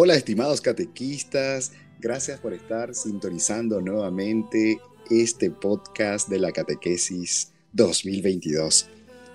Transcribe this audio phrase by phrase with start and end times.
[0.00, 4.78] Hola estimados catequistas, gracias por estar sintonizando nuevamente
[5.10, 8.88] este podcast de la catequesis 2022.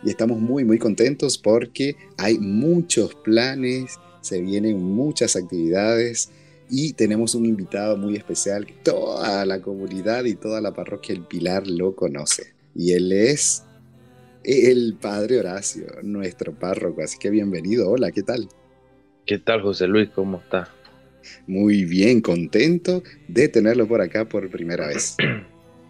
[0.06, 6.30] Y estamos muy muy contentos porque hay muchos planes, se vienen muchas actividades
[6.70, 11.26] y tenemos un invitado muy especial que toda la comunidad y toda la parroquia El
[11.26, 12.54] Pilar lo conoce.
[12.74, 13.64] Y él es
[14.46, 17.04] el Padre Horacio, nuestro párroco.
[17.04, 17.90] Así que bienvenido.
[17.90, 18.48] Hola, ¿qué tal?
[19.26, 20.10] ¿Qué tal, José Luis?
[20.14, 20.68] ¿Cómo está?
[21.48, 25.16] Muy bien, contento de tenerlo por acá por primera vez.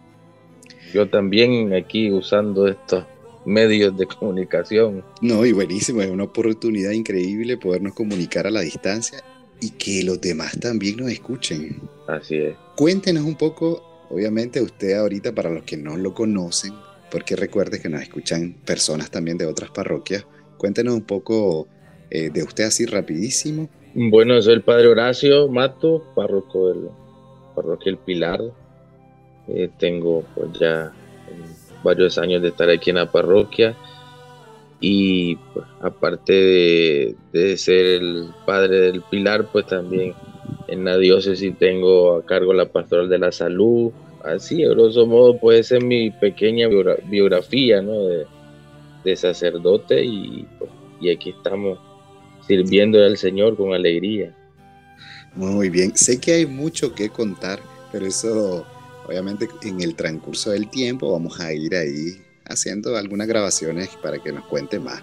[0.94, 3.04] Yo también aquí usando estos
[3.44, 5.04] medios de comunicación.
[5.20, 9.18] No, y buenísimo, es una oportunidad increíble podernos comunicar a la distancia
[9.60, 11.80] y que los demás también nos escuchen.
[12.06, 12.54] Así es.
[12.76, 16.72] Cuéntenos un poco, obviamente usted ahorita para los que no lo conocen,
[17.10, 20.24] porque recuerde que nos escuchan personas también de otras parroquias,
[20.56, 21.66] cuéntenos un poco
[22.10, 23.68] eh, de usted así rapidísimo.
[23.94, 26.88] Bueno, soy el padre Horacio Mato, párroco del
[27.54, 28.40] parroquia El Pilar.
[29.46, 30.92] Eh, tengo pues ya
[31.82, 33.76] varios años de estar aquí en la parroquia
[34.80, 40.14] y pues, aparte de, ser el padre del Pilar, pues también
[40.68, 43.92] en la diócesis tengo a cargo la pastoral de la salud.
[44.24, 46.68] Así, a grosso modo, puede ser mi pequeña
[47.04, 48.04] biografía ¿no?
[48.04, 48.26] de,
[49.04, 51.78] de sacerdote y, pues, y aquí estamos
[52.46, 54.34] sirviendo al Señor con alegría.
[55.34, 58.66] Muy bien, sé que hay mucho que contar, pero eso
[59.06, 64.32] obviamente en el transcurso del tiempo vamos a ir ahí haciendo algunas grabaciones para que
[64.32, 65.02] nos cuente más.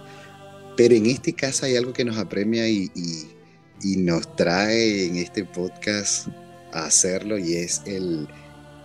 [0.78, 5.44] Pero en este caso hay algo que nos apremia y, y, nos trae en este
[5.44, 6.28] podcast
[6.72, 8.28] a hacerlo y es el,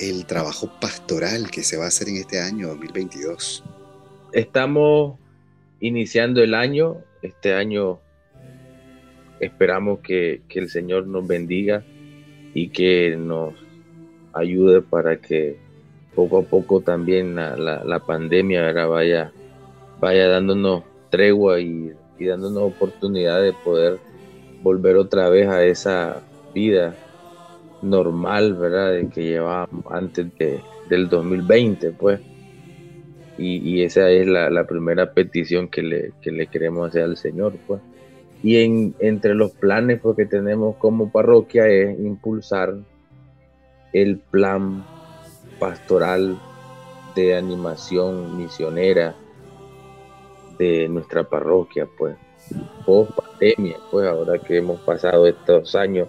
[0.00, 3.62] el trabajo pastoral que se va a hacer en este año 2022.
[4.32, 5.19] Estamos
[5.81, 8.00] iniciando el año, este año
[9.41, 11.82] esperamos que, el Señor nos bendiga
[12.54, 13.54] y que nos
[14.32, 15.56] ayude para que
[16.14, 19.32] poco a poco también la, pandemia vaya,
[20.00, 23.98] vaya dándonos tregua y, dándonos oportunidad de poder
[24.62, 26.22] volver otra vez a esa
[26.54, 26.94] vida
[27.82, 28.92] normal, ¿verdad?
[28.92, 32.20] De que llevábamos antes de, del 2020, pues.
[33.38, 37.82] Y, esa es la, primera petición que le, que le queremos hacer al Señor, pues.
[38.46, 42.76] Y en, entre los planes pues, que tenemos como parroquia es impulsar
[43.92, 44.84] el plan
[45.58, 46.38] pastoral
[47.16, 49.16] de animación misionera
[50.60, 52.14] de nuestra parroquia, pues,
[52.86, 56.06] post pandemia, pues ahora que hemos pasado estos años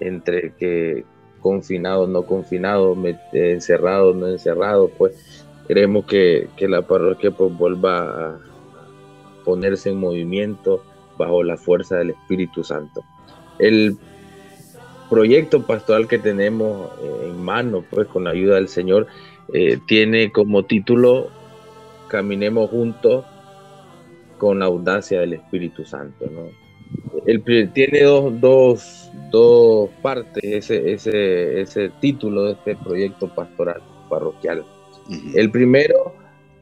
[0.00, 1.04] entre que
[1.40, 2.96] confinado, no confinado,
[3.34, 7.98] encerrado, no encerrado, pues queremos que, que la parroquia pues vuelva
[8.28, 8.38] a
[9.44, 10.82] ponerse en movimiento
[11.16, 13.04] bajo la fuerza del Espíritu Santo.
[13.58, 13.96] El
[15.08, 19.06] proyecto pastoral que tenemos eh, en mano, pues con la ayuda del Señor,
[19.52, 21.30] eh, tiene como título
[22.08, 23.24] Caminemos juntos
[24.38, 26.26] con la audacia del Espíritu Santo.
[26.30, 26.48] ¿no?
[27.26, 34.64] El, tiene dos, dos, partes ese, ese, ese, título de este proyecto pastoral parroquial.
[35.34, 36.14] El primero,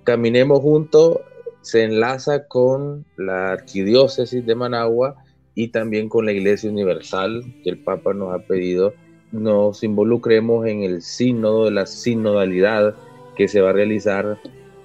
[0.05, 1.19] Caminemos juntos
[1.65, 5.17] se enlaza con la arquidiócesis de Managua
[5.55, 8.95] y también con la Iglesia Universal, que el Papa nos ha pedido
[9.35, 12.95] nos involucremos en el sínodo de la sinodalidad
[13.35, 14.39] que se va a realizar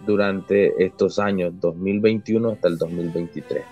[0.07, 3.63] durante estos años 2021 hasta el 2023.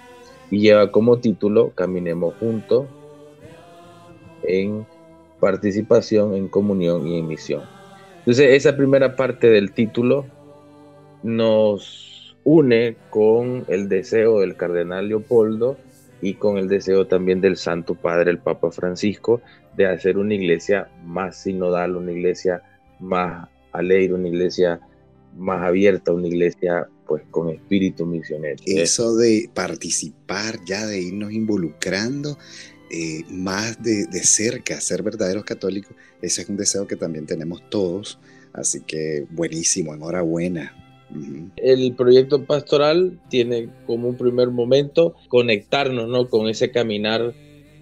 [0.51, 2.85] Y lleva como título Caminemos juntos
[4.43, 4.85] en
[5.39, 7.63] participación, en comunión y en misión.
[8.19, 10.25] Entonces, esa primera parte del título
[11.23, 12.06] nos
[12.47, 15.77] une con el deseo del cardenal Leopoldo
[16.21, 19.41] y con el deseo también del Santo Padre, el Papa Francisco,
[19.75, 22.63] de hacer una iglesia más sinodal, una iglesia
[23.01, 24.79] más alegre, una iglesia
[25.35, 28.63] más abierta, una iglesia pues con espíritu misionero.
[28.65, 32.37] Eso de participar ya, de irnos involucrando
[32.89, 37.69] eh, más de, de, cerca, ser verdaderos católicos, ese es un deseo que también tenemos
[37.69, 38.19] todos,
[38.53, 40.86] así que buenísimo, enhorabuena.
[41.55, 46.29] El proyecto pastoral tiene como un primer momento conectarnos ¿no?
[46.29, 47.33] con ese caminar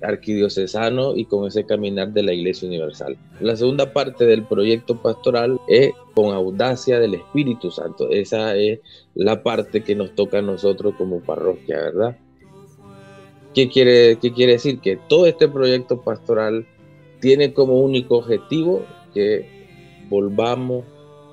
[0.01, 3.17] arquidiocesano y con ese caminar de la Iglesia Universal.
[3.39, 8.09] La segunda parte del proyecto pastoral es con audacia del Espíritu Santo.
[8.09, 8.79] Esa es
[9.15, 12.17] la parte que nos toca a nosotros como parroquia, ¿verdad?
[13.53, 14.79] ¿Qué quiere, qué quiere decir?
[14.79, 16.67] Que todo este proyecto pastoral
[17.21, 19.47] tiene como único objetivo que
[20.09, 20.83] volvamos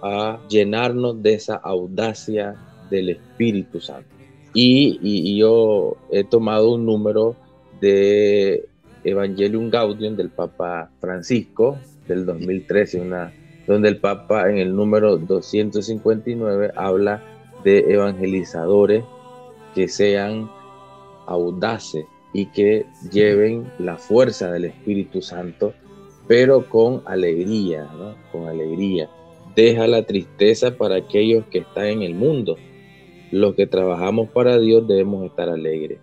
[0.03, 2.57] a llenarnos de esa audacia
[2.91, 4.09] del Espíritu Santo.
[4.55, 7.37] Y, yo he tomado un número
[7.81, 8.69] de
[9.05, 13.33] Evangelium Gaudium del Papa Francisco del 2013, una,
[13.67, 17.23] donde el Papa en el número 259 habla
[17.65, 19.05] de evangelizadores
[19.75, 20.51] que sean
[21.27, 25.73] audaces y que lleven la fuerza del Espíritu Santo,
[26.27, 28.15] pero con alegría, ¿no?
[28.33, 29.09] Con alegría.
[29.55, 32.57] Deja la tristeza para aquellos que están en el mundo.
[33.31, 36.01] Los que trabajamos para Dios debemos estar alegres.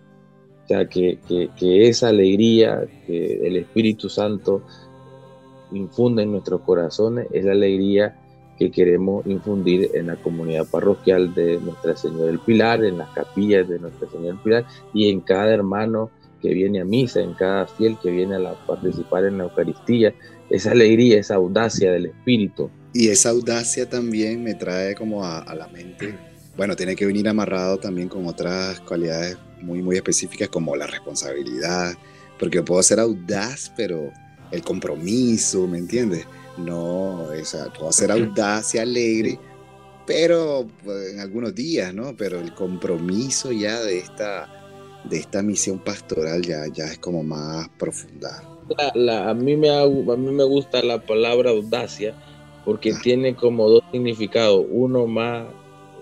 [0.64, 1.18] O sea, que,
[1.58, 4.62] que esa alegría que el Espíritu Santo
[5.72, 8.16] infunde en nuestros corazones es la alegría
[8.60, 13.66] que queremos infundir en la comunidad parroquial de Nuestra Señora del Pilar, en las capillas
[13.66, 16.10] de Nuestra Señora del Pilar y en cada hermano
[16.42, 20.14] que viene a misa, en cada fiel que viene a participar en la Eucaristía,
[20.50, 22.70] esa alegría, esa audacia del Espíritu.
[22.92, 26.18] Y esa audacia también me trae como a, la mente,
[26.56, 31.94] bueno, tiene que venir amarrado también con otras cualidades muy, muy específicas como la responsabilidad,
[32.38, 34.10] porque yo puedo ser audaz, pero
[34.50, 36.26] el compromiso, ¿me entiendes?
[36.58, 39.38] No, o sea, puedo ser audaz y alegre,
[40.04, 42.16] pero pues, en algunos días, ¿no?
[42.16, 44.48] Pero el compromiso ya de esta,
[45.08, 48.42] de esta misión pastoral ya, ya es como más profunda.
[48.76, 52.16] a, mí me, a mí me gusta la palabra audacia
[52.64, 55.46] porque tiene como dos significados, uno más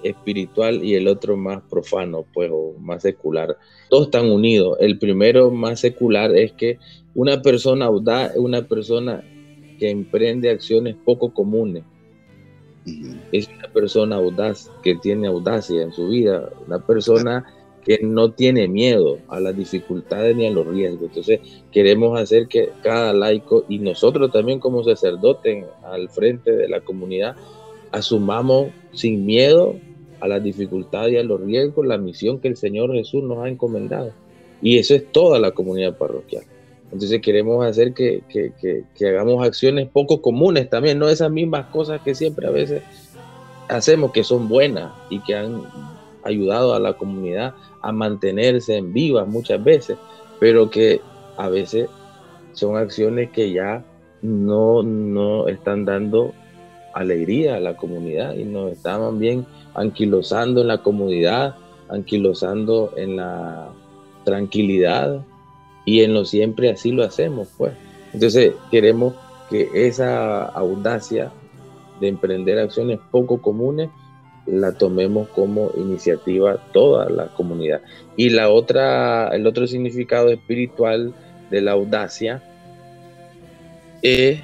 [0.02, 3.56] espiritual y el otro más profano, pues, o más secular.
[3.88, 4.76] Todos están unidos.
[4.80, 6.78] El primero más secular es que
[7.14, 9.24] una persona audaz es una persona
[9.78, 11.84] que emprende acciones poco comunes.
[13.32, 17.44] Es una persona audaz, que tiene audacia en su vida, una persona
[17.88, 21.04] que no tiene miedo a las dificultades ni a los riesgos.
[21.04, 21.40] Entonces,
[21.72, 27.34] queremos hacer que cada laico y nosotros también como sacerdotes al frente de la comunidad
[27.90, 29.76] asumamos sin miedo
[30.20, 33.48] a las dificultades y a los riesgos la misión que el Señor Jesús nos ha
[33.48, 34.12] encomendado.
[34.60, 36.44] Y eso es toda la comunidad parroquial.
[36.92, 38.22] Entonces queremos hacer que,
[39.00, 42.82] hagamos acciones poco comunes también, no esas mismas cosas que siempre a veces
[43.66, 45.62] hacemos que son buenas y que han
[46.24, 49.98] ayudado a la comunidad a mantenerse en viva muchas veces,
[50.40, 51.00] pero que
[51.36, 51.88] a veces
[52.52, 53.84] son acciones que ya
[54.22, 56.32] no, no están dando
[56.94, 61.56] alegría a la comunidad y nos están bien anquilosando en la comunidad,
[61.88, 63.68] anquilosando en la
[64.24, 65.24] tranquilidad
[65.84, 67.72] y en lo siempre así lo hacemos, pues.
[68.12, 69.14] Entonces queremos
[69.48, 71.30] que esa audacia
[72.00, 73.90] de emprender acciones poco comunes
[74.50, 77.82] la tomemos como iniciativa toda la comunidad.
[78.16, 81.14] Y la otra, el otro significado espiritual
[81.50, 82.42] de la audacia
[84.02, 84.40] es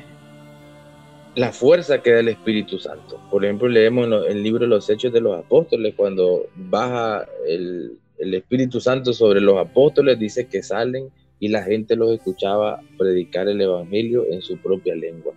[1.35, 3.21] la fuerza que da el Espíritu Santo.
[3.31, 8.81] Por ejemplo, leemos el libro Los Hechos de los Apóstoles, cuando baja el, el Espíritu
[8.81, 11.11] Santo sobre los apóstoles, dice que salen
[11.41, 15.35] y la gente los escuchaba predicar el Evangelio en su propia lengua.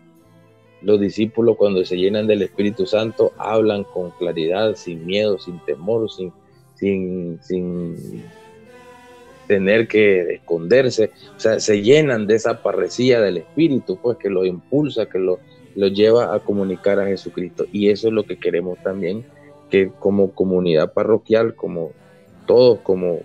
[0.81, 6.09] Los discípulos cuando se llenan del Espíritu Santo hablan con claridad, sin miedo, sin temor,
[6.11, 6.31] sin,
[6.75, 8.23] sin, sin
[9.47, 11.11] tener que esconderse.
[11.35, 15.39] O sea, se llenan de esa parresía del Espíritu, pues que los impulsa, que los
[15.77, 17.65] lo lleva a comunicar a Jesucristo.
[17.71, 19.23] Y eso es lo que queremos también,
[19.69, 21.91] que como comunidad parroquial, como
[22.47, 23.19] todos, como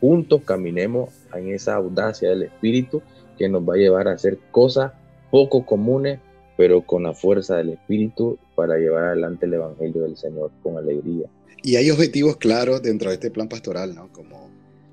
[0.00, 3.00] juntos caminemos en esa audacia del Espíritu
[3.38, 4.92] que nos va a llevar a hacer cosas
[5.30, 6.18] poco comunes,
[6.56, 11.28] pero con la fuerza del Espíritu para llevar adelante el Evangelio del Señor con alegría.
[11.62, 14.12] Y hay objetivos claros dentro de este plan pastoral, ¿no?
[14.12, 14.50] Como,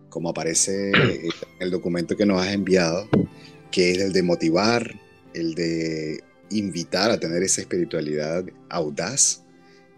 [0.09, 3.07] como aparece en el documento que nos has enviado,
[3.71, 4.91] que es el de motivar,
[5.33, 9.43] el de invitar a tener esa espiritualidad audaz,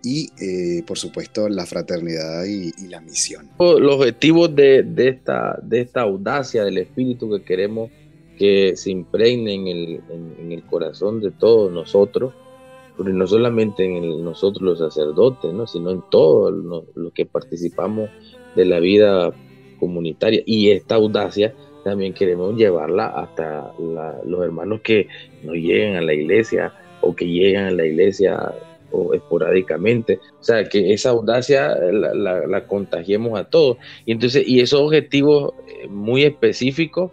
[0.05, 3.49] y, eh, por supuesto, la fraternidad y, la misión.
[3.57, 7.89] Los objetivos de, de, esta, de esta audacia del espíritu que queremos
[8.37, 10.01] que se impregne en el,
[10.39, 12.33] en, el corazón de todos nosotros,
[12.97, 15.67] pero no solamente en nosotros los sacerdotes, ¿no?
[15.67, 16.53] sino en todos
[16.95, 18.09] los que participamos
[18.55, 19.33] de la vida
[19.79, 20.43] comunitaria.
[20.45, 25.07] Y esta audacia también queremos llevarla hasta los hermanos que
[25.43, 28.53] no lleguen a la iglesia o que llegan a la iglesia
[28.91, 30.19] o esporádicamente.
[30.39, 33.77] O sea, que esa audacia la, contagiemos a todos.
[34.05, 37.11] Y entonces, y esos objetivos eh, muy específicos,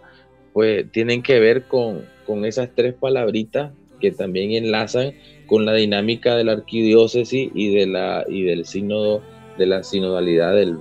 [0.53, 5.13] pues tienen que ver con, con esas tres palabritas que también enlazan
[5.47, 9.21] con la dinámica de la arquidiócesis y, de la, y del sínodo,
[9.57, 10.77] de la sinodalidad del,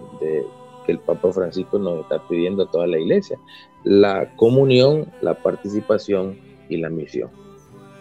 [0.86, 3.38] que el Papa Francisco nos está pidiendo a toda la iglesia.
[3.84, 7.30] La comunión, la participación y la misión.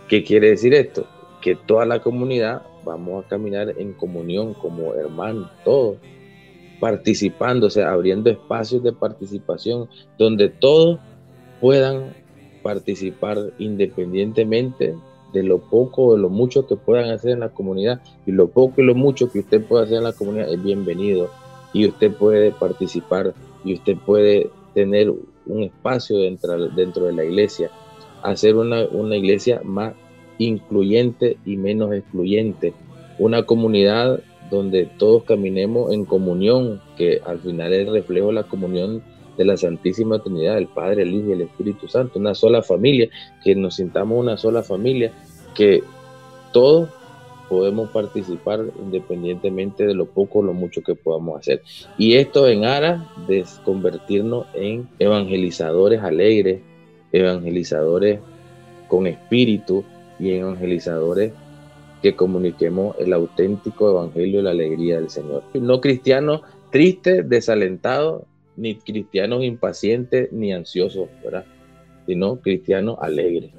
[0.08, 1.06] ¿Qué quiere decir esto?
[1.42, 5.98] Que toda la comunidad vamos a caminar en comunión como hermanos, todos,
[6.80, 11.00] participando, o sea, abriendo espacios de participación donde todos
[11.60, 12.14] puedan
[12.64, 14.96] participar independientemente
[15.34, 18.02] de lo poco o de lo mucho que puedan hacer en la comunidad.
[18.26, 21.30] Y lo poco y lo mucho que usted pueda hacer en la comunidad es bienvenido.
[21.74, 25.12] Y usted puede participar y usted puede tener
[25.46, 27.70] un espacio dentro, dentro de la iglesia,
[28.24, 29.94] hacer una, una iglesia más
[30.38, 32.74] incluyente y menos excluyente,
[33.18, 38.44] una comunidad donde todos caminemos en comunión, que al final es el reflejo de la
[38.44, 39.04] comunión
[39.40, 43.08] de la Santísima Trinidad, el Padre, el Hijo y el Espíritu Santo, una sola familia,
[43.42, 45.14] que nos sintamos una sola familia,
[45.56, 45.82] que
[46.52, 46.90] todos
[47.48, 51.62] podemos participar independientemente de lo poco o lo mucho que podamos hacer.
[51.98, 56.60] Y esto en aras de convertirnos en evangelizadores alegres,
[57.14, 58.20] evangelizadores
[58.90, 59.86] con espíritu
[60.20, 61.32] y evangelizadores
[62.02, 65.44] que comuniquemos el auténtico evangelio y la alegría del Señor.
[65.54, 66.42] No cristianos
[66.72, 68.24] tristes, desalentados,
[68.60, 71.46] ni cristianos impacientes ni ansiosos, ¿verdad?
[72.06, 73.52] Sino cristianos alegres.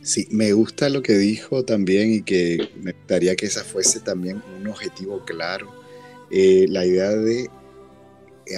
[0.00, 4.42] Sí, me gusta lo que dijo también y que me gustaría que esa fuese también
[4.58, 5.70] un objetivo claro.
[6.30, 7.48] Eh, la idea de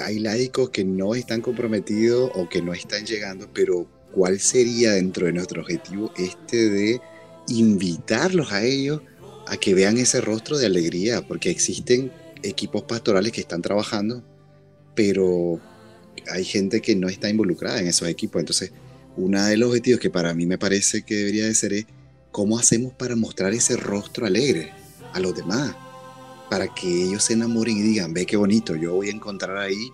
[0.02, 5.26] hay laicos que no están comprometidos o que no están llegando, pero ¿cuál sería dentro
[5.26, 7.00] de nuestro objetivo este de
[7.48, 9.02] invitarlos a ellos
[9.46, 11.20] a que vean ese rostro de alegría?
[11.26, 12.10] Porque existen
[12.42, 14.22] equipos pastorales que están trabajando
[14.94, 15.60] pero
[16.30, 18.40] hay gente que no está involucrada en esos equipos.
[18.40, 18.72] Entonces,
[19.16, 21.86] uno de los objetivos que para mí me parece que debería de ser es
[22.30, 24.72] cómo hacemos para mostrar ese rostro alegre
[25.12, 25.76] a los demás,
[26.50, 29.90] para que ellos se enamoren y digan, ve qué bonito, yo voy a encontrar ahí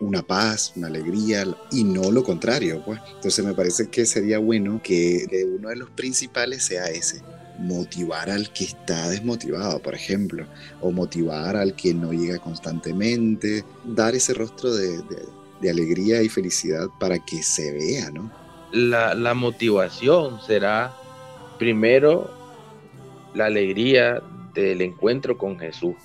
[0.00, 2.82] una paz, una alegría y no lo contrario.
[2.84, 3.00] Pues.
[3.14, 5.26] Entonces me parece que sería bueno que
[5.56, 7.22] uno de los principales sea ese,
[7.58, 10.46] motivar al que está desmotivado, por ejemplo,
[10.80, 15.00] o motivar al que no llega constantemente, dar ese rostro de,
[15.68, 18.30] alegría y felicidad para que se vea, ¿no?
[18.72, 20.94] La, la motivación será
[21.58, 22.30] primero
[23.34, 24.22] la alegría
[24.54, 25.96] del encuentro con Jesús,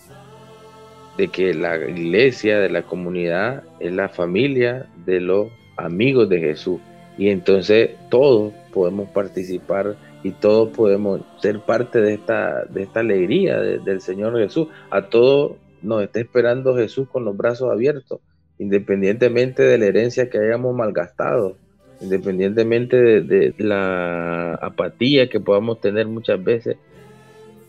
[1.17, 6.79] de que la iglesia, de la comunidad, es la familia de los amigos de Jesús.
[7.17, 13.59] Y entonces todos podemos participar y todos podemos ser parte de esta, de esta alegría
[13.59, 14.69] del Señor Jesús.
[14.89, 18.21] A todos nos está esperando Jesús con los brazos abiertos,
[18.57, 21.57] independientemente de la herencia que hayamos malgastado,
[21.99, 26.77] independientemente de, la apatía que podamos tener muchas veces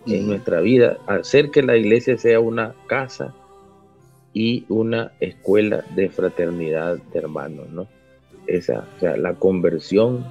[0.07, 3.35] en nuestra vida, hacer que la iglesia sea una casa
[4.33, 7.89] y una escuela de fraternidad de hermanos, ¿no?
[8.47, 10.27] Esa, o sea, la conversión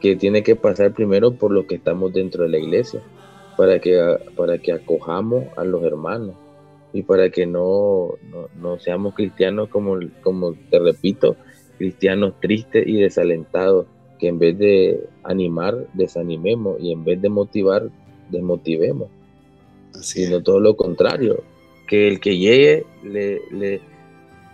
[0.00, 3.02] que tiene que pasar primero por lo que estamos dentro de la iglesia,
[3.56, 4.00] para que,
[4.36, 6.36] para que acojamos a los hermanos
[6.92, 8.14] y para que no,
[8.60, 11.36] no, seamos cristianos como, como te repito,
[11.76, 13.86] cristianos tristes y desalentados,
[14.18, 17.88] que en vez de animar, desanimemos y en vez de motivar,
[18.30, 19.08] desmotivemos.
[20.00, 21.42] sino todo lo contrario,
[21.86, 23.80] que el que llegue le, le,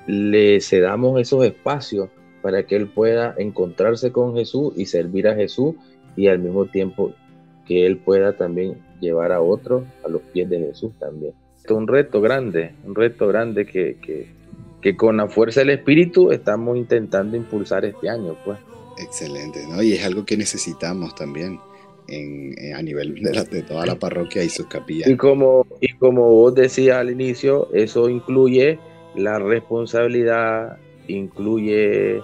[0.07, 2.09] le cedamos esos espacios
[2.45, 5.77] para que él pueda encontrarse con Jesús y servir a Jesús
[6.15, 7.15] y al mismo tiempo
[7.67, 11.33] que él pueda también llevar a otros a los pies de Jesús también.
[11.65, 13.97] Es un reto grande, un reto grande que,
[14.83, 18.37] que, con la fuerza del Espíritu estamos intentando impulsar este año.
[18.45, 18.59] Pues.
[18.99, 19.83] Excelente, ¿no?
[19.83, 21.59] Y es algo que necesitamos también.
[22.07, 25.09] En, a nivel de, de, toda la parroquia y sus capillas.
[25.09, 28.79] Y como, y como vos decías al inicio, eso incluye
[29.15, 30.77] la responsabilidad,
[31.09, 32.21] incluye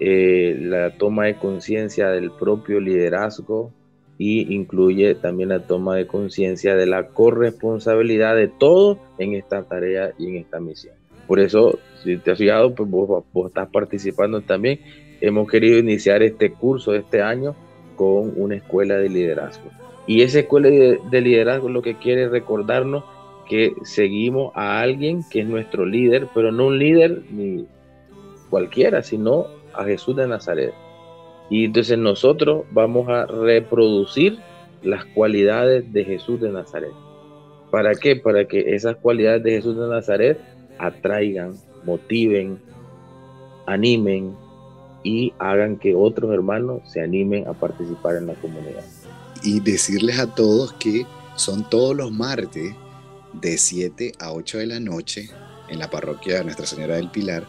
[0.00, 3.72] eh, la toma de conciencia del propio liderazgo
[4.18, 10.12] y incluye también la toma de conciencia de la corresponsabilidad de todos en esta tarea
[10.18, 10.94] y en esta misión.
[11.26, 14.80] Por eso, si te has fijado, pues vos, estás participando también.
[15.20, 17.54] Hemos querido iniciar este curso este año
[17.96, 19.70] con una escuela de liderazgo.
[20.06, 23.04] Y esa escuela de liderazgo lo que quiere recordarnos
[23.48, 27.66] que seguimos a alguien que es nuestro líder, pero no un líder ni
[28.50, 29.46] cualquiera, sino
[29.78, 30.74] a Jesús de Nazaret.
[31.48, 34.38] Y entonces nosotros vamos a reproducir
[34.82, 36.92] las cualidades de Jesús de Nazaret.
[37.70, 38.16] ¿Para qué?
[38.16, 40.40] Para que esas cualidades de Jesús de Nazaret
[40.78, 41.54] atraigan,
[41.84, 42.60] motiven,
[43.66, 44.34] animen
[45.02, 48.84] y hagan que otros hermanos se animen a participar en la comunidad.
[49.42, 51.06] Y decirles a todos que
[51.36, 52.74] son todos los martes
[53.34, 55.30] de 7 a 8 de la noche
[55.68, 57.44] en la parroquia de Nuestra Señora del Pilar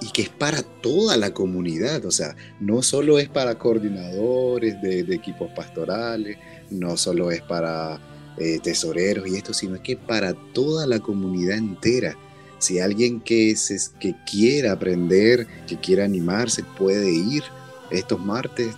[0.00, 5.00] y que es para toda la comunidad, o sea, no solo es para coordinadores de,
[5.14, 6.38] equipos pastorales,
[6.70, 8.00] no solo es para
[8.38, 12.16] eh, tesoreros y esto, sino es que para toda la comunidad entera.
[12.58, 17.42] Si alguien que, se, que quiera aprender, que quiera animarse, puede ir
[17.90, 18.74] estos martes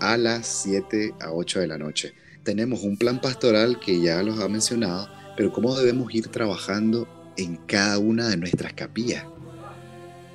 [0.00, 2.14] a las 7 a 8 de la noche.
[2.42, 7.56] Tenemos un plan pastoral que ya los ha mencionado, pero cómo debemos ir trabajando en
[7.56, 9.24] cada una de nuestras capillas.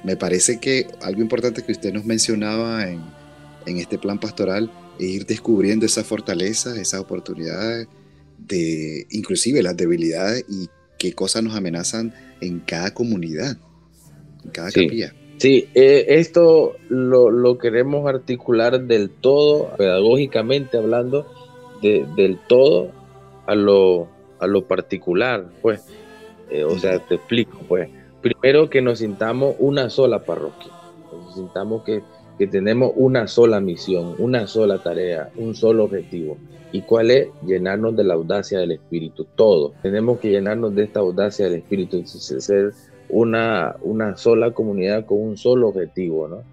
[0.03, 3.01] Me parece que algo importante que usted nos mencionaba en,
[3.65, 7.87] en este plan pastoral es ir descubriendo esas fortalezas, esas oportunidades,
[8.37, 13.57] de inclusive las debilidades y qué cosas nos amenazan en cada comunidad,
[14.43, 15.13] en cada capilla.
[15.37, 21.25] Sí, eh, esto lo, lo, queremos articular del todo, pedagógicamente hablando,
[21.81, 22.91] de, del todo
[23.45, 25.81] a lo, a lo particular, pues.
[26.49, 27.89] Eh, o sea, te explico, pues.
[28.21, 30.71] Primero que nos sintamos una sola parroquia,
[31.11, 32.03] nos sintamos que,
[32.37, 36.37] que tenemos una sola misión, una sola tarea, un solo objetivo.
[36.71, 37.29] ¿Y cuál es?
[37.45, 39.73] Llenarnos de la audacia del Espíritu, todo.
[39.81, 42.73] Tenemos que llenarnos de esta audacia del Espíritu, ser
[43.09, 46.43] una, una sola comunidad con un solo objetivo, ¿no?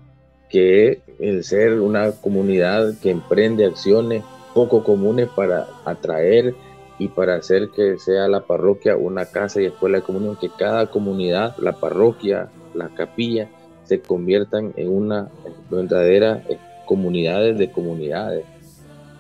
[0.48, 4.22] Que es el ser una comunidad que emprende acciones
[4.54, 6.54] poco comunes para atraer
[6.98, 10.90] y para hacer que sea la parroquia una casa y escuela de comunión, que cada
[10.90, 13.48] comunidad, la parroquia, la capilla,
[13.84, 15.28] se conviertan en una
[15.70, 16.42] verdadera
[16.86, 18.44] comunidades de comunidades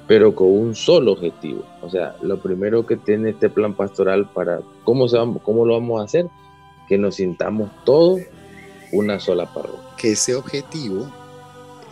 [0.06, 1.64] pero con un solo objetivo.
[1.82, 5.06] O sea, lo primero que tiene este plan pastoral para cómo,
[5.42, 6.26] cómo lo vamos a hacer,
[6.88, 8.20] que nos sintamos todos
[8.92, 9.82] una sola parroquia.
[9.96, 11.10] Que ese objetivo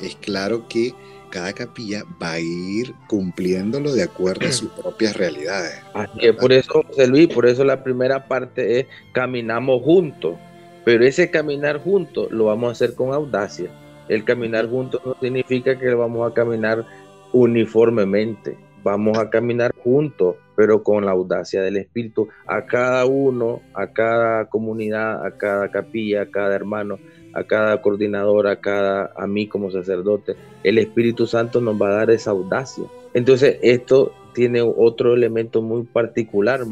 [0.00, 0.94] es claro que
[1.34, 5.82] cada capilla va a ir cumpliéndolo de acuerdo a sus propias realidades.
[5.92, 10.36] Así que por eso, José Luis, por eso la primera parte es caminamos juntos,
[10.84, 13.68] pero ese caminar juntos lo vamos a hacer con audacia.
[14.08, 16.86] El caminar juntos no significa que vamos a caminar
[17.32, 18.56] uniformemente.
[18.84, 22.28] Vamos a caminar juntos, pero con la audacia del Espíritu.
[22.46, 26.98] A cada uno, a cada comunidad, a cada capilla, a cada hermano,
[27.34, 31.94] a cada coordinador, a cada a mí como sacerdote, el Espíritu Santo nos va a
[31.94, 32.84] dar esa audacia.
[33.12, 36.62] Entonces, esto tiene otro elemento muy particular,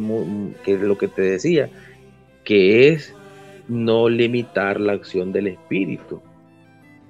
[0.64, 1.68] que es lo que te decía,
[2.44, 3.14] que es
[3.68, 6.20] no limitar la acción del Espíritu,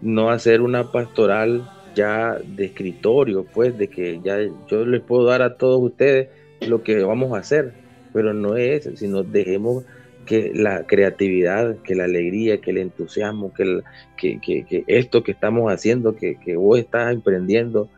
[0.01, 4.39] no hacer una pastoral ya de escritorio, pues, de que ya
[4.69, 6.29] yo les puedo dar a todos ustedes
[6.67, 7.73] lo que vamos a hacer,
[8.13, 9.85] pero no es sino dejemos
[10.27, 13.83] que la creatividad, que la alegría, que el entusiasmo, que,
[14.17, 17.89] que, esto que estamos haciendo, que, vos estás emprendiendo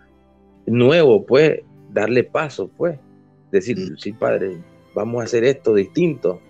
[0.66, 1.60] nuevo, pues,
[1.92, 2.98] darle paso, pues,
[3.50, 3.96] decir, mm.
[3.98, 4.56] sí, padre,
[4.94, 6.40] vamos a hacer esto distinto.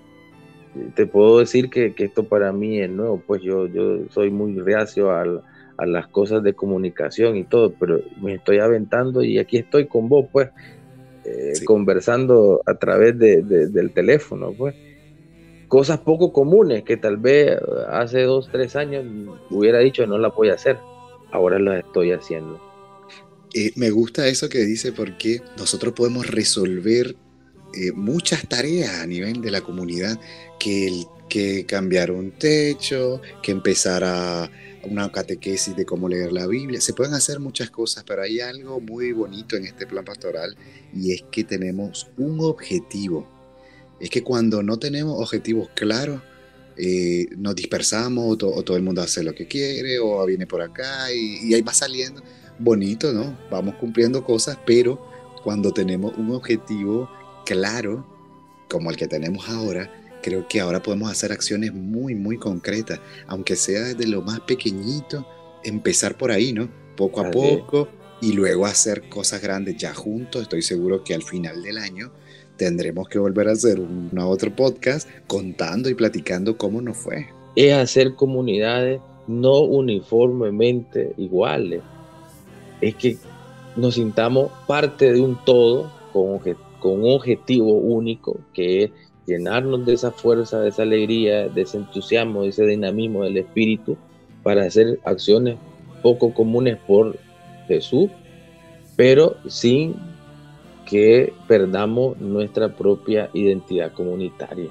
[0.94, 5.12] Te puedo decir que, esto para mí es nuevo, pues yo, yo soy muy reacio
[5.12, 5.42] al,
[5.76, 10.08] a las cosas de comunicación y todo, pero me estoy aventando y aquí estoy con
[10.08, 10.50] vos, pues,
[11.24, 14.74] eh, conversando a través de, del teléfono, pues.
[15.74, 17.58] Cosas poco comunes que tal vez
[17.88, 19.04] hace dos, tres años
[19.50, 20.78] hubiera dicho no la voy a hacer,
[21.32, 22.60] ahora las estoy haciendo.
[23.52, 27.16] Eh, me gusta eso que dice porque nosotros podemos resolver
[27.74, 30.16] eh, muchas tareas a nivel de la comunidad,
[30.60, 34.48] que, que cambiar un techo, que empezar a
[34.84, 36.80] una catequesis de cómo leer la Biblia.
[36.80, 40.56] Se pueden hacer muchas cosas, pero hay algo muy bonito en este plan pastoral
[40.94, 43.33] y es que tenemos un objetivo.
[44.00, 46.20] Es que cuando no tenemos objetivos claros,
[46.76, 51.12] eh, nos dispersamos o, todo el mundo hace lo que quiere o viene por acá
[51.12, 52.22] y, y ahí va saliendo.
[52.59, 53.38] Bonito, ¿no?
[53.50, 55.04] Vamos cumpliendo cosas, pero
[55.42, 57.09] cuando tenemos un objetivo
[57.44, 58.07] claro,
[58.68, 59.90] como el que tenemos ahora,
[60.22, 65.26] creo que ahora podemos hacer acciones muy, muy concretas, aunque sea desde lo más pequeñito,
[65.62, 66.70] empezar por ahí, ¿no?
[66.96, 67.88] Poco a poco
[68.22, 70.42] y luego hacer cosas grandes ya juntos.
[70.42, 72.11] Estoy seguro que al final del año
[72.56, 77.26] tendremos que volver a hacer un, otro podcast contando y platicando cómo nos fue.
[77.56, 81.82] Es hacer comunidades no uniformemente iguales.
[82.80, 83.16] Es que
[83.76, 88.90] nos sintamos parte de un todo con, con un objetivo único que es
[89.26, 93.96] llenarnos de esa fuerza, de esa alegría, de ese entusiasmo, de ese dinamismo del espíritu
[94.42, 95.56] para hacer acciones
[96.02, 97.16] poco comunes por
[97.66, 98.10] Jesús,
[98.96, 99.94] pero sin
[100.84, 104.68] que perdamos nuestra propia identidad comunitaria,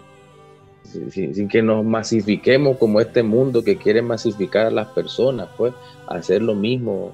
[0.83, 5.73] sin, que nos masifiquemos como este mundo que quiere masificar a las personas, pues
[6.07, 7.11] hacer lo mismo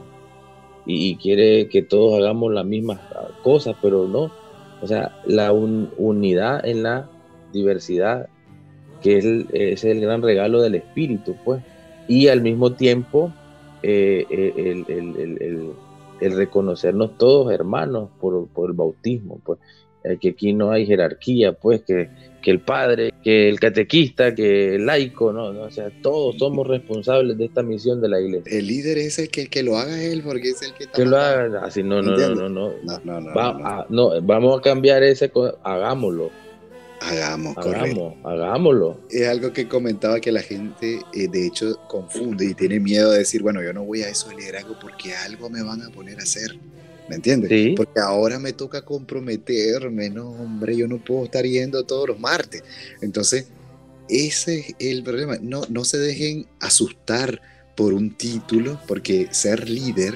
[0.85, 2.99] y, quiere que todos hagamos las mismas
[3.43, 4.31] cosas, pero no,
[4.81, 7.09] o sea, la unidad en la
[7.53, 8.27] diversidad,
[9.01, 9.17] que
[9.53, 11.62] es el, gran regalo del espíritu, pues.
[12.07, 13.31] Y al mismo tiempo,
[13.83, 15.73] eh, el,
[16.21, 19.60] el, reconocernos todos hermanos por, por, el bautismo, pues.
[20.03, 22.10] eh, que aquí no hay jerarquía, pues que,
[22.41, 26.67] que, el padre, que el catequista, que el laico, no, no, o sea, todos somos
[26.67, 28.58] responsables de esta misión de la iglesia.
[28.58, 30.88] El líder es el que, que lo haga él, porque es el que...
[30.88, 35.03] Que lo haga, así, no, no, no, no, no, no, no, no, vamos a cambiar
[35.03, 35.32] ese,
[35.63, 36.32] hagámoslo.
[37.01, 38.99] Hagamos, Hagamos, hagámoslo.
[39.09, 43.19] Es algo que comentaba que la gente, eh, de hecho, confunde y tiene miedo de
[43.19, 46.19] decir, bueno, yo no voy a eso de liderazgo porque algo me van a poner
[46.19, 46.57] a hacer.
[47.09, 47.75] ¿Me entiendes?
[47.75, 52.63] Porque ahora me toca comprometerme, no, hombre, yo no puedo estar yendo todos los martes.
[53.01, 53.47] Entonces,
[54.07, 55.38] ese es el problema.
[55.41, 57.41] No, no se dejen asustar
[57.75, 60.15] por un título, porque ser líder,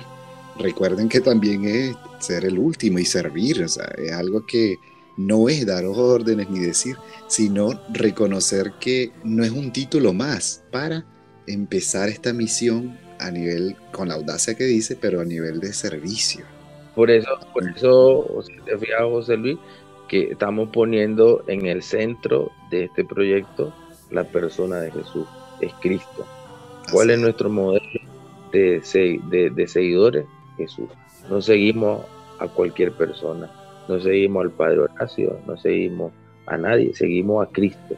[0.59, 3.63] recuerden que también es ser el último y servir.
[3.63, 4.75] O sea, es algo que
[5.17, 6.97] no es dar órdenes ni decir,
[7.27, 11.05] sino reconocer que no es un título más para
[11.47, 16.45] empezar esta misión a nivel, con la audacia que dice, pero a nivel de servicio.
[16.95, 19.57] Por eso, por eso, te José Luis,
[20.07, 23.73] que estamos poniendo en el centro de este proyecto
[24.11, 25.27] la persona de Jesús,
[25.61, 26.25] es Cristo.
[26.91, 28.01] ¿Cuál es nuestro modelo
[28.51, 28.81] de,
[29.55, 30.25] de, seguidores?
[30.57, 30.89] Jesús.
[31.29, 32.05] No seguimos
[32.39, 33.49] a cualquier persona,
[33.87, 36.11] no seguimos al Padre Horacio, no seguimos
[36.45, 37.95] a nadie, seguimos a Cristo.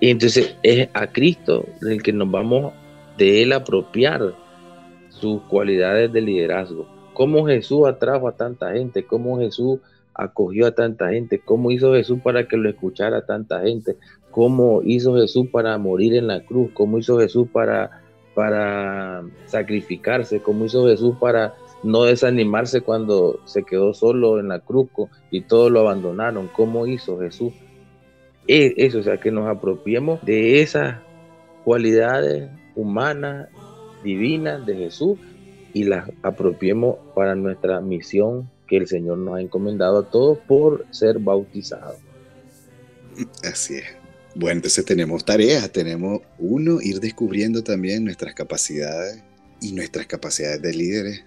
[0.00, 2.72] Y entonces es a Cristo el que nos vamos
[3.18, 4.34] de él apropiar
[5.10, 6.88] sus cualidades de liderazgo.
[7.14, 9.78] Cómo Jesús atrajo a tanta gente, cómo Jesús
[10.14, 13.96] acogió a tanta gente, cómo hizo Jesús para que lo escuchara tanta gente,
[14.30, 18.02] cómo hizo Jesús para morir en la cruz, cómo hizo Jesús para,
[18.34, 24.88] para sacrificarse, cómo hizo Jesús para no desanimarse cuando se quedó solo en la cruz
[25.30, 27.52] y todos lo abandonaron, cómo hizo Jesús.
[28.46, 30.98] E, eso, o sea, que nos apropiemos de esas
[31.64, 33.48] cualidades humanas,
[34.02, 35.18] divinas de Jesús
[35.72, 40.86] y las apropiemos para nuestra misión que el Señor nos ha encomendado a todos por
[40.90, 41.96] ser bautizados.
[43.44, 43.84] Así es.
[44.34, 49.22] Bueno, entonces tenemos tareas, tenemos uno, ir descubriendo también nuestras capacidades
[49.60, 51.24] y nuestras capacidades de líderes.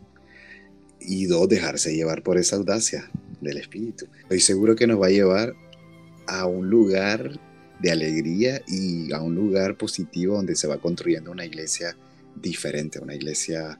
[0.99, 3.09] Y dos, dejarse llevar por esa audacia
[3.41, 4.07] del Espíritu.
[4.23, 5.53] Estoy seguro que nos va a llevar
[6.27, 7.39] a un lugar
[7.79, 11.95] de alegría y a un lugar positivo donde se va construyendo una iglesia
[12.35, 13.79] diferente, una iglesia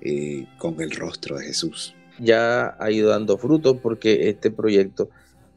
[0.00, 1.94] eh, con el rostro de Jesús.
[2.18, 5.10] Ya ha ido dando frutos porque este proyecto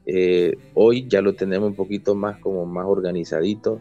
[0.05, 3.79] eh, hoy ya lo tenemos un poquito más como más organizadito,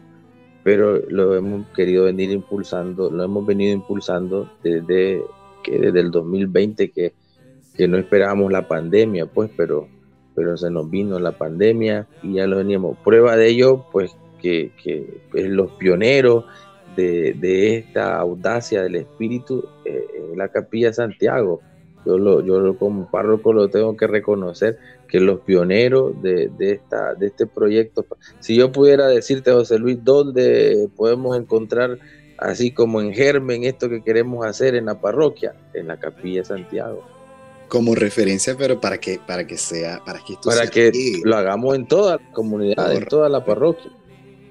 [0.63, 5.23] pero lo hemos querido venir impulsando, lo hemos venido impulsando desde
[5.63, 7.13] que desde el 2020 que,
[7.75, 9.87] que no esperábamos la pandemia, pues, pero,
[10.35, 12.97] pero se nos vino la pandemia y ya lo veníamos.
[12.99, 16.45] Prueba de ello, pues, que, que los pioneros
[16.95, 21.61] de, esta audacia del espíritu eh, en la capilla Santiago.
[22.05, 27.27] Yo, lo, yo como párroco lo tengo que reconocer que los pioneros de, esta, de
[27.27, 28.05] este proyecto,
[28.39, 31.99] si yo pudiera decirte, José Luis, dónde podemos encontrar,
[32.41, 37.03] así como en germen, esto que queremos hacer en la parroquia, en la capilla Santiago
[37.69, 40.91] como referencia, pero para que para que sea para que para que
[41.23, 43.91] lo hagamos en toda la comunidad, en toda la parroquia.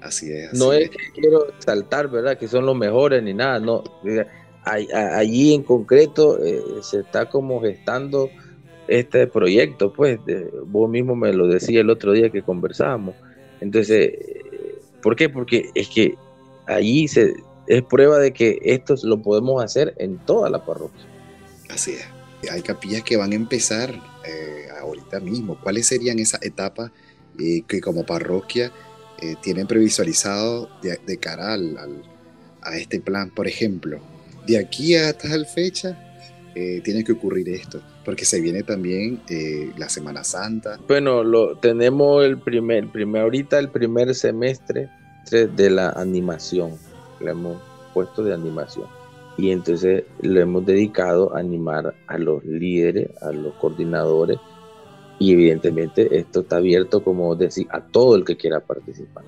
[0.01, 0.53] Así es.
[0.53, 2.37] no es, que quiero saltar, ¿verdad?
[2.37, 3.83] Que son los mejores ni nada, no.
[4.63, 8.29] Allí en concreto eh, se está como gestando
[8.87, 10.19] este proyecto, pues,
[10.65, 13.15] vos mismo me lo decía el otro día que conversábamos.
[13.59, 14.13] Entonces,
[15.01, 15.27] ¿por qué?
[15.27, 16.15] Porque es que
[16.65, 17.33] allí se,
[17.69, 21.05] es prueba de que esto lo podemos hacer en toda la parroquia.
[21.69, 22.51] Así es.
[22.51, 23.91] Hay capillas que van a empezar
[24.25, 25.57] eh, ahorita mismo.
[25.61, 26.91] ¿Cuáles serían esas etapas
[27.39, 28.73] eh, que como parroquia
[29.21, 31.77] eh, tienen previsualizado de, cara al,
[32.61, 33.99] a este plan, por ejemplo,
[34.47, 35.97] de aquí a tal fecha
[36.55, 40.79] eh, tiene que ocurrir esto, porque se viene también eh, la Semana Santa.
[40.87, 44.89] Bueno, lo, tenemos el primer, primer, ahorita el primer semestre
[45.29, 46.71] de la animación,
[47.21, 47.57] le hemos
[47.93, 48.87] puesto de animación.
[49.37, 54.37] Y entonces lo hemos dedicado a animar a los líderes, a los coordinadores,
[55.17, 59.23] y evidentemente esto está abierto, como decir, a todo el que quiera participar.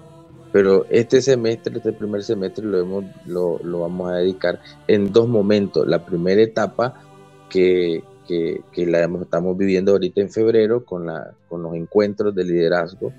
[0.51, 5.27] Pero este semestre, este primer semestre, lo, hemos, lo, lo vamos a dedicar en dos
[5.27, 5.87] momentos.
[5.87, 7.01] La primera etapa
[7.49, 12.43] que, que, que la estamos viviendo ahorita en febrero con, la, con los encuentros de
[12.43, 13.13] liderazgo,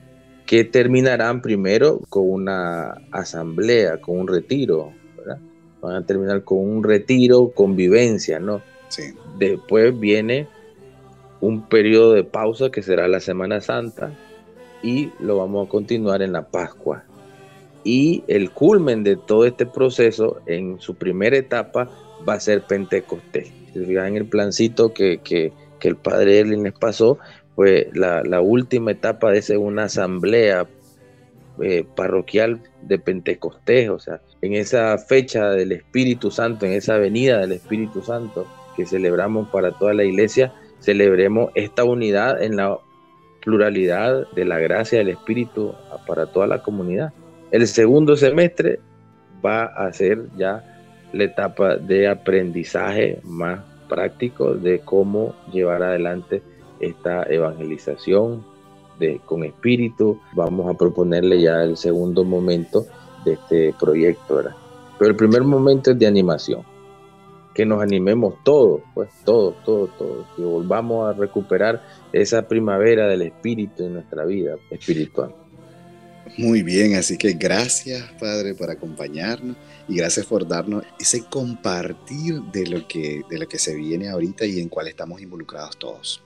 [0.52, 5.38] que terminarán primero con una asamblea, con un retiro, ¿verdad?
[5.80, 8.60] Van a terminar con un retiro, convivencia, ¿no?
[8.88, 9.14] Sí.
[9.38, 10.46] Después viene
[11.40, 14.12] un periodo de pausa que será la Semana Santa
[14.82, 17.02] y lo vamos a continuar en la Pascua.
[17.82, 21.88] Y el culmen de todo este proceso en su primera etapa
[22.28, 23.50] va a ser Pentecostés.
[23.72, 25.50] Si en el plancito que, que
[25.88, 27.18] el padre Erling les pasó,
[27.54, 30.66] pues la, última etapa de una asamblea
[31.60, 37.38] eh, parroquial de Pentecostés, o sea, en esa fecha del Espíritu Santo, en esa venida
[37.38, 42.78] del Espíritu Santo que celebramos para toda la iglesia, celebremos esta unidad en la
[43.42, 45.74] pluralidad de la gracia del Espíritu
[46.06, 47.12] para toda la comunidad.
[47.50, 48.80] El segundo semestre
[49.44, 50.64] va a ser ya
[51.12, 53.60] la etapa de aprendizaje más
[53.92, 56.42] práctico de cómo llevar adelante
[56.80, 58.42] esta evangelización
[58.98, 60.18] de, con espíritu.
[60.34, 62.86] Vamos a proponerle ya el segundo momento
[63.26, 64.42] de este proyecto.
[64.98, 66.62] Pero el primer momento es de animación,
[67.54, 71.82] que nos animemos todos, pues todos, todos, todos, que volvamos a recuperar
[72.14, 75.34] esa primavera del espíritu en nuestra vida espiritual.
[76.38, 82.66] Muy bien, así que gracias Padre por acompañarnos y gracias por darnos ese compartir de
[82.66, 86.22] lo que, de lo que se viene ahorita y en cuál estamos involucrados todos.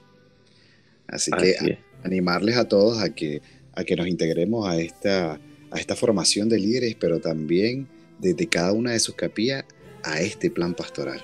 [1.08, 3.42] Así, que animarles a todos a que,
[3.74, 5.40] a que nos integremos a esta,
[5.70, 7.88] a esta formación de líderes, pero también
[8.18, 9.64] desde cada una de sus capillas
[10.04, 11.22] a este plan pastoral.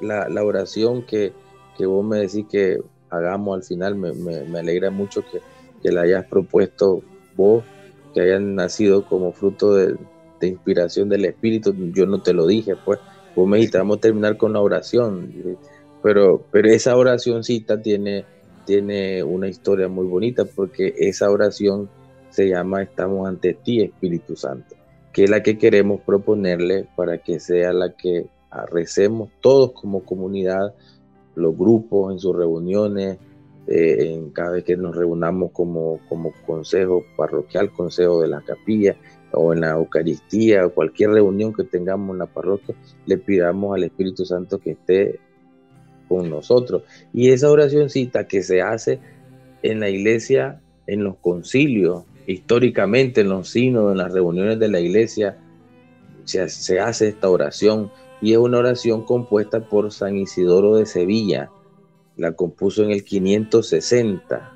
[0.00, 1.32] La, la oración que,
[1.76, 2.78] que, vos me decís que
[3.10, 5.40] hagamos al final me, me, me alegra mucho que,
[5.82, 7.02] que la hayas propuesto
[7.36, 7.64] vos
[8.16, 9.94] que hayan nacido como fruto de,
[10.40, 12.98] inspiración del Espíritu, yo no te lo dije, pues,
[13.34, 15.30] vos me dijiste, vamos a terminar con la oración,
[16.02, 18.24] pero, pero esa oracióncita tiene,
[18.64, 21.90] tiene una historia muy bonita, porque esa oración
[22.30, 24.76] se llama Estamos ante ti, Espíritu Santo,
[25.12, 28.24] que es la que queremos proponerle para que sea la que
[28.70, 30.72] recemos todos como comunidad,
[31.34, 33.18] los grupos en sus reuniones,
[33.68, 38.96] eh, en cada vez que nos reunamos como, como consejo parroquial, consejo de la capilla
[39.32, 42.74] o en la Eucaristía o cualquier reunión que tengamos en la parroquia,
[43.06, 45.18] le pidamos al Espíritu Santo que esté
[46.08, 46.82] con nosotros.
[47.12, 49.00] Y esa oracióncita que se hace
[49.62, 54.80] en la iglesia, en los concilios, históricamente en los signos, en las reuniones de la
[54.80, 55.38] iglesia,
[56.24, 61.50] se hace esta oración y es una oración compuesta por San Isidoro de Sevilla,
[62.16, 64.52] la compuso en el 560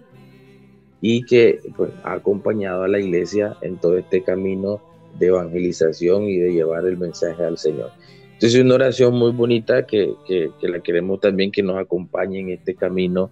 [1.00, 4.80] y que pues, ha acompañado a la iglesia en todo este camino
[5.18, 7.90] de evangelización y de llevar el mensaje al Señor.
[8.24, 12.50] Entonces es una oración muy bonita que, que, la queremos también que nos acompañe en
[12.50, 13.30] este camino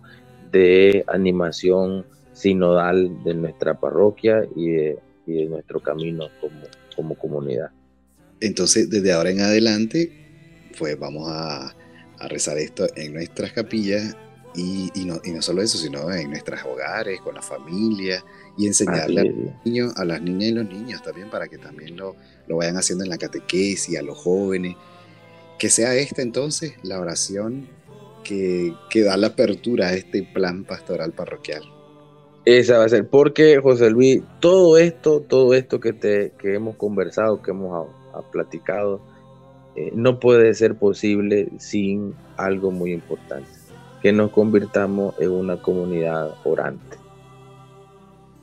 [0.51, 6.61] de animación sinodal de nuestra parroquia y de, y de nuestro camino como,
[6.95, 7.71] como comunidad.
[8.41, 10.13] Entonces, desde ahora en adelante,
[10.79, 11.75] pues vamos a
[12.21, 14.17] a rezar esto en nuestras capillas
[14.55, 18.25] y, no, y no solo eso, sino en nuestros hogares, con la familia
[18.57, 21.97] y enseñarle a, los niños, a las niñas y los niños también para que también
[21.97, 24.77] lo, lo vayan haciendo en la catequesis, a los jóvenes.
[25.59, 27.69] Que sea esta entonces la oración
[28.25, 31.63] que, que da la apertura a este plan pastoral parroquial.
[32.45, 36.77] Esa va a ser, porque José Luis, todo esto, todo esto que, te, que hemos
[36.77, 37.89] conversado, que hemos
[38.33, 39.03] platicado,
[39.79, 43.49] eh, no puede ser posible sin algo muy importante,
[44.03, 46.97] que nos convirtamos en una comunidad orante,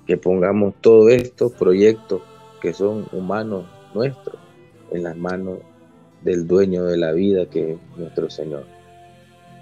[0.07, 2.21] que pongamos todos estos proyectos
[2.61, 4.37] que son humanos nuestros
[4.91, 5.59] en las manos
[6.23, 8.63] del dueño de la vida que es nuestro Señor.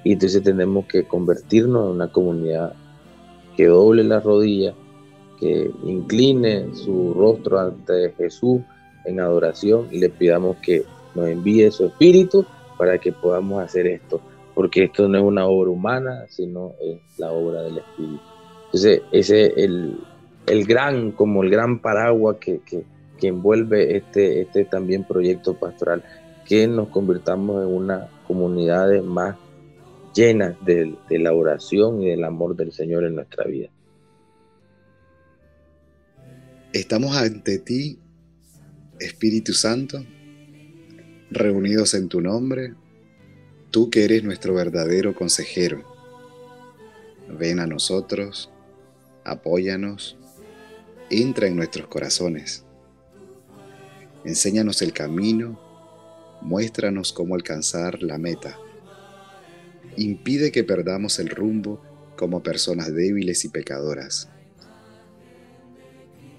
[0.04, 2.74] Y entonces tenemos que convertirnos en una comunidad
[3.58, 4.76] que doble la rodilla,
[5.40, 8.62] que incline su rostro ante Jesús
[9.06, 12.45] en adoración y le pidamos que nos envíe su espíritu
[12.78, 14.21] para que podamos hacer esto,
[14.54, 18.21] porque esto no es una obra humana, sino es la obra del espíritu.
[18.65, 19.99] Entonces, ese es el,
[20.47, 22.84] el gran, como el gran paraguas que, que,
[23.26, 26.04] envuelve este, este también proyecto pastoral,
[26.45, 29.38] que nos convirtamos en una comunidad más
[30.13, 33.69] llena de, de la oración y del amor del Señor en nuestra vida.
[36.73, 37.97] Estamos ante ti,
[38.99, 40.04] Espíritu Santo,
[41.34, 42.74] reunidos en tu nombre,
[43.72, 45.84] tú que eres nuestro verdadero consejero.
[47.28, 48.52] Ven a nosotros,
[49.24, 50.17] apóyanos,
[51.10, 52.63] entra en nuestros corazones.
[54.24, 55.60] Enséñanos el camino,
[56.41, 58.58] muéstranos cómo alcanzar la meta.
[59.98, 61.82] Impide que perdamos el rumbo
[62.15, 64.30] como personas débiles y pecadoras.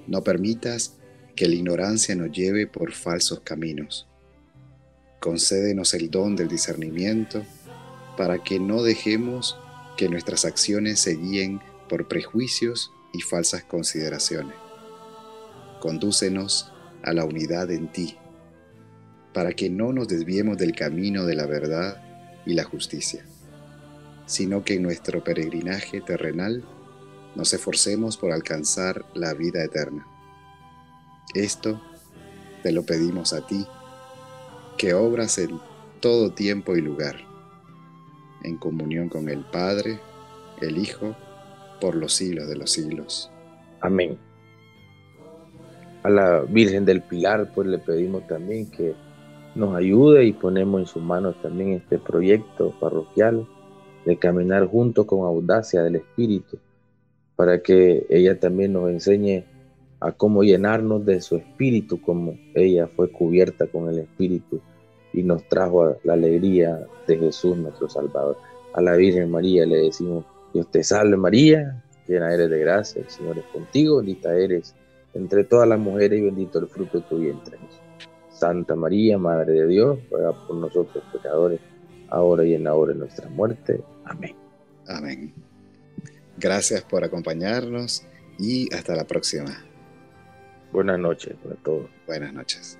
[0.06, 0.96] No permitas
[1.34, 4.06] que la ignorancia nos lleve por falsos caminos
[5.24, 7.46] concédenos el don del discernimiento
[8.14, 9.58] para que no dejemos
[9.96, 14.54] que nuestras acciones se guíen por prejuicios y falsas consideraciones.
[15.80, 16.70] Condúcenos
[17.02, 18.18] a la unidad en ti,
[19.32, 22.02] para que no nos desviemos del camino de la verdad
[22.44, 23.24] y la justicia.
[24.26, 26.64] sino que en nuestro peregrinaje terrenal
[27.34, 30.06] nos esforcemos por alcanzar la vida eterna.
[31.34, 31.82] Esto
[32.62, 33.66] te lo pedimos a ti,
[34.84, 35.58] que obras en
[36.00, 37.16] todo tiempo y lugar,
[38.42, 39.98] en comunión con el Padre,
[40.60, 41.16] el Hijo,
[41.80, 43.30] por los siglos de los siglos.
[43.80, 44.18] Amén.
[46.02, 48.92] A la Virgen del Pilar, pues le pedimos también que
[49.54, 53.48] nos ayude y ponemos en sus manos también este proyecto parroquial
[54.04, 56.58] de caminar junto con audacia del Espíritu,
[57.36, 59.46] para que ella también nos enseñe
[60.00, 64.60] a cómo llenarnos de su Espíritu, como ella fue cubierta con el Espíritu
[65.14, 68.36] y nos trajo la alegría de Jesús nuestro Salvador.
[68.74, 73.08] A la Virgen María le decimos, Dios te salve María, llena eres de gracia, el
[73.08, 74.74] Señor es contigo, bendita eres
[75.14, 77.56] entre todas las mujeres y bendito el fruto de tu vientre.
[78.30, 81.60] Santa María, Madre de Dios, ruega por nosotros pecadores,
[82.08, 83.80] ahora y en la hora de nuestra muerte.
[84.04, 84.34] Amén.
[84.88, 85.32] Amén.
[86.36, 88.04] Gracias por acompañarnos
[88.38, 89.64] y hasta la próxima.
[90.72, 91.88] Buenas noches para todos.
[92.06, 92.78] Buenas noches.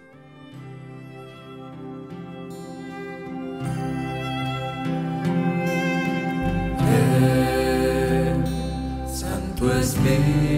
[10.05, 10.54] Santo Espíritu.